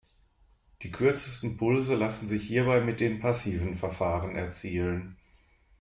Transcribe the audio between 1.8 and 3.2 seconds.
lassen sich hierbei mit den